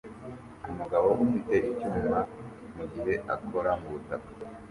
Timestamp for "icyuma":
1.71-2.19